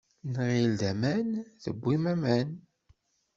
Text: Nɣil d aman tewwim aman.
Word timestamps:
Nɣil 0.33 0.71
d 0.79 0.81
aman 0.91 1.29
tewwim 1.63 2.03
aman. 2.13 2.49